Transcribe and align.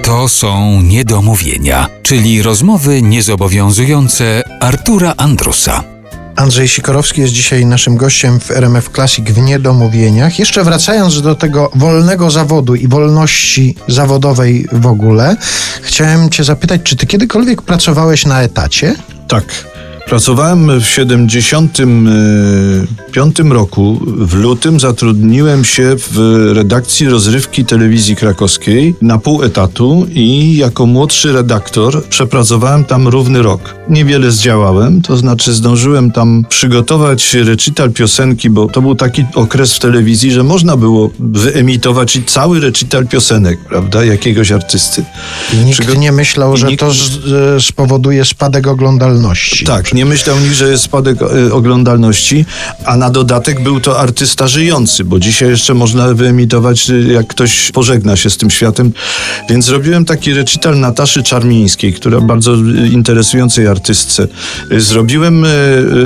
To 0.00 0.28
są 0.28 0.80
niedomówienia, 0.80 1.88
czyli 2.02 2.42
rozmowy 2.42 3.02
niezobowiązujące 3.02 4.42
Artura 4.60 5.14
Andrusa. 5.16 5.84
Andrzej 6.36 6.68
Sikorowski 6.68 7.20
jest 7.20 7.32
dzisiaj 7.32 7.66
naszym 7.66 7.96
gościem 7.96 8.40
w 8.40 8.50
RMF 8.50 8.88
Classic 8.88 9.30
w 9.30 9.38
Niedomówieniach. 9.38 10.38
Jeszcze 10.38 10.64
wracając 10.64 11.22
do 11.22 11.34
tego 11.34 11.70
wolnego 11.74 12.30
zawodu 12.30 12.74
i 12.74 12.88
wolności 12.88 13.74
zawodowej 13.88 14.66
w 14.72 14.86
ogóle, 14.86 15.36
chciałem 15.82 16.30
Cię 16.30 16.44
zapytać, 16.44 16.80
czy 16.84 16.96
Ty 16.96 17.06
kiedykolwiek 17.06 17.62
pracowałeś 17.62 18.26
na 18.26 18.42
etacie? 18.42 18.94
Tak. 19.28 19.71
Pracowałem 20.06 20.80
w 20.80 20.86
75 20.86 23.38
roku. 23.38 24.00
W 24.06 24.34
lutym 24.34 24.80
zatrudniłem 24.80 25.64
się 25.64 25.96
w 25.96 26.18
redakcji 26.54 27.08
rozrywki 27.08 27.64
telewizji 27.64 28.16
krakowskiej 28.16 28.94
na 29.02 29.18
pół 29.18 29.42
etatu 29.42 30.06
i 30.14 30.56
jako 30.56 30.86
młodszy 30.86 31.32
redaktor 31.32 32.04
przepracowałem 32.08 32.84
tam 32.84 33.08
równy 33.08 33.42
rok. 33.42 33.74
Niewiele 33.88 34.30
zdziałałem, 34.30 35.02
to 35.02 35.16
znaczy 35.16 35.52
zdążyłem 35.52 36.12
tam 36.12 36.44
przygotować 36.48 37.34
recital 37.34 37.90
piosenki, 37.90 38.50
bo 38.50 38.68
to 38.68 38.82
był 38.82 38.94
taki 38.94 39.24
okres 39.34 39.74
w 39.74 39.78
telewizji, 39.78 40.32
że 40.32 40.42
można 40.42 40.76
było 40.76 41.10
wyemitować 41.18 42.18
cały 42.26 42.60
recital 42.60 43.06
piosenek, 43.06 43.58
prawda, 43.68 44.04
jakiegoś 44.04 44.52
artysty. 44.52 45.04
I 45.54 45.56
nikt 45.56 45.78
Przygo 45.78 45.94
nie 45.94 46.12
myślał, 46.12 46.56
że 46.56 46.66
nikt... 46.66 46.80
to 46.80 46.90
spowoduje 47.60 48.24
spadek 48.24 48.66
oglądalności. 48.66 49.64
Tak, 49.64 49.91
nie 49.94 50.04
myślał 50.04 50.40
nikt, 50.40 50.54
że 50.54 50.70
jest 50.70 50.84
spadek 50.84 51.18
e, 51.22 51.52
oglądalności, 51.52 52.44
a 52.84 52.96
na 52.96 53.10
dodatek 53.10 53.62
był 53.62 53.80
to 53.80 54.00
artysta 54.00 54.48
żyjący, 54.48 55.04
bo 55.04 55.18
dzisiaj 55.18 55.48
jeszcze 55.48 55.74
można 55.74 56.14
wyemitować, 56.14 56.90
e, 56.90 57.12
jak 57.12 57.26
ktoś 57.26 57.70
pożegna 57.70 58.16
się 58.16 58.30
z 58.30 58.36
tym 58.36 58.50
światem. 58.50 58.92
Więc 59.48 59.64
zrobiłem 59.64 60.04
taki 60.04 60.34
recital 60.34 60.80
Nataszy 60.80 61.22
Czarmińskiej, 61.22 61.92
która 61.92 62.20
bardzo 62.20 62.54
interesującej 62.92 63.66
artystce. 63.66 64.28
E, 64.70 64.80
zrobiłem 64.80 65.46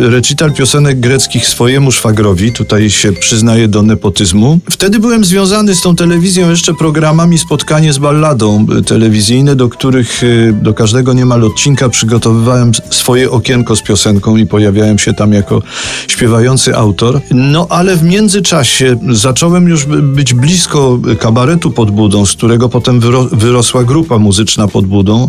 recital 0.00 0.52
piosenek 0.52 1.00
greckich 1.00 1.46
swojemu 1.46 1.92
szwagrowi, 1.92 2.52
tutaj 2.52 2.90
się 2.90 3.12
przyznaję 3.12 3.68
do 3.68 3.82
nepotyzmu. 3.82 4.58
Wtedy 4.70 4.98
byłem 4.98 5.24
związany 5.24 5.74
z 5.74 5.80
tą 5.80 5.96
telewizją 5.96 6.50
jeszcze 6.50 6.74
programami 6.74 7.38
Spotkanie 7.38 7.92
z 7.92 7.98
balladą 7.98 8.66
telewizyjne, 8.86 9.56
do 9.56 9.68
których 9.68 10.22
do 10.52 10.74
każdego 10.74 11.12
niemal 11.12 11.44
odcinka 11.44 11.88
przygotowywałem 11.88 12.72
swoje 12.90 13.30
okienko 13.30 13.73
z 13.76 13.82
piosenką 13.82 14.36
i 14.36 14.46
pojawiałem 14.46 14.98
się 14.98 15.12
tam 15.12 15.32
jako 15.32 15.62
śpiewający 16.08 16.76
autor. 16.76 17.20
No 17.30 17.66
ale 17.70 17.96
w 17.96 18.02
międzyczasie 18.02 18.96
zacząłem 19.10 19.68
już 19.68 19.86
być 20.02 20.34
blisko 20.34 20.98
kabaretu 21.18 21.70
pod 21.70 21.90
budą, 21.90 22.26
z 22.26 22.32
którego 22.32 22.68
potem 22.68 23.00
wyro 23.00 23.24
wyrosła 23.32 23.84
grupa 23.84 24.18
muzyczna 24.18 24.68
pod 24.68 24.86
budą. 24.86 25.28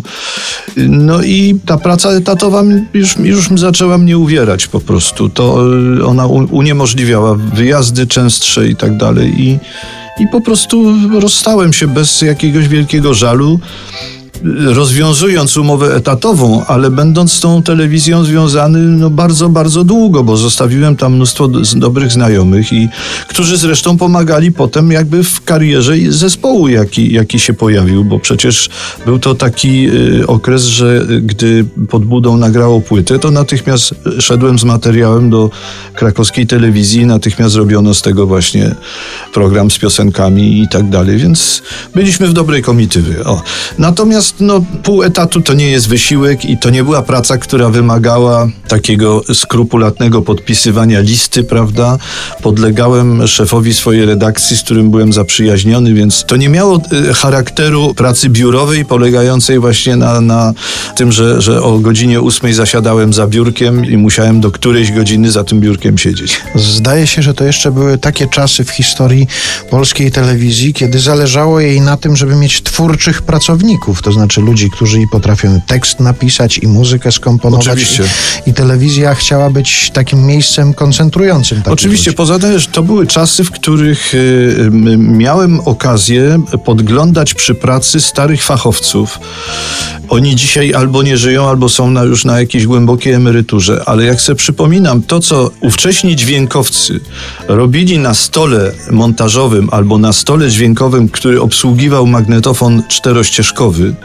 No 0.76 1.22
i 1.22 1.60
ta 1.66 1.78
praca 1.78 2.10
etatowa 2.10 2.62
już, 2.94 3.16
już 3.16 3.48
zaczęła 3.54 3.98
mnie 3.98 4.18
uwierać 4.18 4.66
po 4.66 4.80
prostu. 4.80 5.28
To 5.28 5.58
e, 6.00 6.04
ona 6.04 6.26
uniemożliwiała 6.26 7.34
wyjazdy 7.34 8.06
częstsze 8.06 8.68
i 8.68 8.76
tak 8.76 8.96
dalej. 8.96 9.42
I, 9.42 9.58
i 10.22 10.26
po 10.32 10.40
prostu 10.40 10.94
rozstałem 11.20 11.72
się 11.72 11.86
bez 11.86 12.22
jakiegoś 12.22 12.68
wielkiego 12.68 13.14
żalu 13.14 13.60
rozwiązując 14.66 15.56
umowę 15.56 15.96
etatową, 15.96 16.64
ale 16.66 16.90
będąc 16.90 17.32
z 17.32 17.40
tą 17.40 17.62
telewizją 17.62 18.24
związany 18.24 18.78
no, 18.78 19.10
bardzo, 19.10 19.48
bardzo 19.48 19.84
długo, 19.84 20.24
bo 20.24 20.36
zostawiłem 20.36 20.96
tam 20.96 21.14
mnóstwo 21.14 21.48
dobrych 21.76 22.12
znajomych 22.12 22.72
i 22.72 22.88
którzy 23.28 23.56
zresztą 23.56 23.98
pomagali 23.98 24.52
potem 24.52 24.92
jakby 24.92 25.24
w 25.24 25.44
karierze 25.44 25.94
zespołu, 26.08 26.68
jaki, 26.68 27.12
jaki 27.12 27.38
się 27.38 27.54
pojawił, 27.54 28.04
bo 28.04 28.18
przecież 28.18 28.70
był 29.06 29.18
to 29.18 29.34
taki 29.34 29.88
y, 30.20 30.26
okres, 30.26 30.62
że 30.62 31.06
gdy 31.22 31.64
pod 31.88 32.04
budą 32.04 32.36
nagrało 32.36 32.80
płytę, 32.80 33.18
to 33.18 33.30
natychmiast 33.30 33.94
szedłem 34.20 34.58
z 34.58 34.64
materiałem 34.64 35.30
do 35.30 35.50
krakowskiej 35.94 36.46
telewizji, 36.46 37.06
natychmiast 37.06 37.52
zrobiono 37.52 37.94
z 37.94 38.02
tego 38.02 38.26
właśnie 38.26 38.74
program 39.32 39.70
z 39.70 39.78
piosenkami 39.78 40.62
i 40.62 40.68
tak 40.68 40.88
dalej, 40.88 41.16
więc 41.16 41.62
byliśmy 41.94 42.26
w 42.26 42.32
dobrej 42.32 42.62
komitywy. 42.62 43.24
O. 43.24 43.42
Natomiast 43.78 44.25
no, 44.40 44.64
pół 44.82 45.02
etatu 45.02 45.40
to 45.40 45.54
nie 45.54 45.70
jest 45.70 45.88
wysiłek 45.88 46.44
i 46.44 46.58
to 46.58 46.70
nie 46.70 46.84
była 46.84 47.02
praca, 47.02 47.38
która 47.38 47.68
wymagała 47.68 48.48
takiego 48.68 49.22
skrupulatnego 49.34 50.22
podpisywania 50.22 51.00
listy, 51.00 51.44
prawda? 51.44 51.98
Podlegałem 52.42 53.28
szefowi 53.28 53.74
swojej 53.74 54.06
redakcji, 54.06 54.56
z 54.56 54.62
którym 54.62 54.90
byłem 54.90 55.12
zaprzyjaźniony, 55.12 55.94
więc 55.94 56.24
to 56.24 56.36
nie 56.36 56.48
miało 56.48 56.80
y, 57.10 57.14
charakteru 57.14 57.94
pracy 57.94 58.28
biurowej, 58.28 58.84
polegającej 58.84 59.58
właśnie 59.58 59.96
na, 59.96 60.20
na 60.20 60.52
tym, 60.96 61.12
że, 61.12 61.42
że 61.42 61.62
o 61.62 61.78
godzinie 61.78 62.20
ósmej 62.20 62.52
zasiadałem 62.52 63.12
za 63.12 63.26
biurkiem 63.26 63.84
i 63.84 63.96
musiałem 63.96 64.40
do 64.40 64.50
którejś 64.50 64.92
godziny 64.92 65.30
za 65.30 65.44
tym 65.44 65.60
biurkiem 65.60 65.98
siedzieć. 65.98 66.40
Zdaje 66.54 67.06
się, 67.06 67.22
że 67.22 67.34
to 67.34 67.44
jeszcze 67.44 67.70
były 67.70 67.98
takie 67.98 68.26
czasy 68.26 68.64
w 68.64 68.70
historii 68.70 69.26
polskiej 69.70 70.12
telewizji, 70.12 70.74
kiedy 70.74 70.98
zależało 70.98 71.60
jej 71.60 71.80
na 71.80 71.96
tym, 71.96 72.16
żeby 72.16 72.34
mieć 72.34 72.62
twórczych 72.62 73.22
pracowników, 73.22 74.02
to 74.02 74.12
znaczy 74.16 74.40
ludzi, 74.40 74.70
którzy 74.70 75.00
i 75.00 75.08
potrafią 75.08 75.60
tekst 75.66 76.00
napisać 76.00 76.58
i 76.58 76.66
muzykę 76.68 77.12
skomponować. 77.12 77.68
Oczywiście. 77.68 78.04
I, 78.46 78.50
i 78.50 78.54
telewizja 78.54 79.14
chciała 79.14 79.50
być 79.50 79.90
takim 79.90 80.26
miejscem 80.26 80.74
koncentrującym. 80.74 81.62
Oczywiście, 81.66 82.10
ludzi. 82.10 82.16
poza 82.16 82.38
tym 82.38 82.52
to 82.72 82.82
były 82.82 83.06
czasy, 83.06 83.44
w 83.44 83.50
których 83.50 84.14
y, 84.14 84.70
miałem 84.98 85.60
okazję 85.60 86.42
podglądać 86.64 87.34
przy 87.34 87.54
pracy 87.54 88.00
starych 88.00 88.42
fachowców. 88.42 89.18
Oni 90.08 90.36
dzisiaj 90.36 90.74
albo 90.74 91.02
nie 91.02 91.16
żyją, 91.16 91.48
albo 91.48 91.68
są 91.68 91.90
na, 91.90 92.02
już 92.02 92.24
na 92.24 92.40
jakiejś 92.40 92.66
głębokiej 92.66 93.12
emeryturze, 93.12 93.82
ale 93.86 94.04
jak 94.04 94.20
sobie 94.20 94.36
przypominam 94.36 95.02
to, 95.02 95.20
co 95.20 95.50
ówcześni 95.60 96.16
dźwiękowcy 96.16 97.00
robili 97.48 97.98
na 97.98 98.14
stole 98.14 98.72
montażowym 98.90 99.68
albo 99.72 99.98
na 99.98 100.12
stole 100.12 100.50
dźwiękowym, 100.50 101.08
który 101.08 101.40
obsługiwał 101.40 102.06
magnetofon 102.06 102.82
czterościeżkowy, 102.88 103.94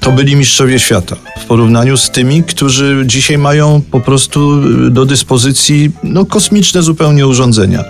to 0.00 0.12
byli 0.12 0.36
mistrzowie 0.36 0.78
świata 0.78 1.16
w 1.40 1.44
porównaniu 1.44 1.96
z 1.96 2.10
tymi, 2.10 2.42
którzy 2.42 3.02
dzisiaj 3.06 3.38
mają 3.38 3.82
po 3.90 4.00
prostu 4.00 4.60
do 4.90 5.06
dyspozycji 5.06 5.90
no, 6.02 6.24
kosmiczne 6.24 6.82
zupełnie 6.82 7.26
urządzenia. 7.26 7.84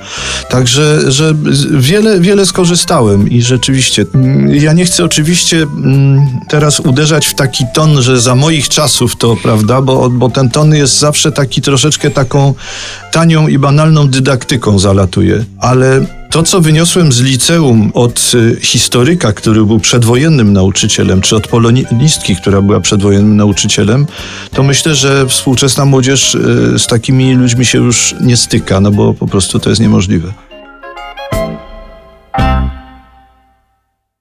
Także 0.49 1.13
że 1.13 1.35
wiele, 1.71 2.21
wiele 2.21 2.47
skorzystałem 2.47 3.31
i 3.31 3.43
rzeczywiście 3.43 4.07
mm, 4.15 4.55
ja 4.55 4.73
nie 4.73 4.85
chcę 4.85 5.05
oczywiście 5.05 5.63
mm, 5.63 6.27
teraz 6.49 6.81
uderzać 6.81 7.27
w 7.27 7.35
taki 7.35 7.65
ton, 7.75 8.03
że 8.03 8.21
za 8.21 8.35
moich 8.35 8.69
czasów 8.69 9.17
to, 9.17 9.37
prawda, 9.43 9.83
bo, 9.83 10.11
bo 10.11 10.29
ten 10.29 10.51
ton 10.51 10.75
jest 10.75 10.99
zawsze 10.99 11.33
taki 11.33 11.63
troszeczkę 11.63 12.11
taką 12.11 12.55
tanią 13.13 13.49
i 13.49 13.59
banalną 13.59 14.09
dydaktyką 14.09 14.79
zalatuje, 14.79 15.45
ale 15.61 16.07
to, 16.31 16.43
co 16.43 16.61
wyniosłem 16.61 17.13
z 17.13 17.21
liceum 17.21 17.91
od 17.95 18.33
y, 18.35 18.57
historyka, 18.61 19.33
który 19.33 19.65
był 19.65 19.81
przedwojennym 19.81 20.53
nauczycielem, 20.53 21.21
czy 21.21 21.37
od 21.37 21.47
polonistki, 22.01 22.37
która 22.37 22.63
była 22.63 22.81
przedwojennym 22.81 23.37
nauczycielem, 23.37 24.07
to 24.55 24.63
myślę, 24.63 24.95
że 24.95 25.27
współczesna 25.27 25.85
młodzież 25.85 26.35
y, 26.35 26.79
z 26.79 26.87
takimi 26.87 27.35
ludźmi 27.35 27.67
się 27.67 27.79
już 27.79 28.15
nie 28.21 28.37
styka, 28.37 28.81
no 28.81 28.91
bo 28.91 29.15
po 29.15 29.27
prostu 29.27 29.59
to 29.59 29.71
jest 29.71 29.83
niemożliwe. 29.83 30.50